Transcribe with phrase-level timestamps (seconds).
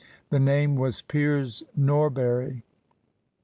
[0.31, 2.63] The name was Piers Norbury."